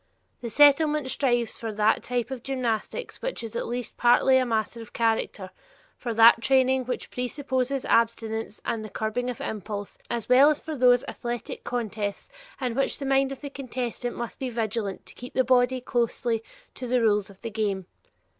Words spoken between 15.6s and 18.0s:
closely to the rules of the game.